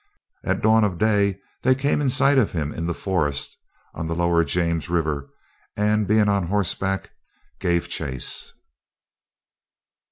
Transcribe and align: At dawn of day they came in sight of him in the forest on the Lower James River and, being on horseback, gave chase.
At 0.43 0.61
dawn 0.63 0.83
of 0.83 0.97
day 0.97 1.39
they 1.61 1.75
came 1.75 2.01
in 2.01 2.09
sight 2.09 2.39
of 2.39 2.53
him 2.53 2.73
in 2.73 2.87
the 2.87 2.93
forest 2.95 3.55
on 3.93 4.07
the 4.07 4.15
Lower 4.15 4.43
James 4.43 4.89
River 4.89 5.29
and, 5.77 6.07
being 6.07 6.27
on 6.27 6.47
horseback, 6.47 7.11
gave 7.59 7.87
chase. 7.87 8.51